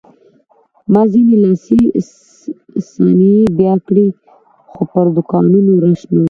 ما 0.91 1.01
ځینې 1.11 1.35
لاسي 1.43 1.79
صنایع 2.89 3.45
بیه 3.57 3.75
کړې 3.87 4.07
خو 4.71 4.81
پر 4.91 5.05
دوکانونو 5.15 5.71
رش 5.83 6.01
نه 6.13 6.17
و. 6.19 6.19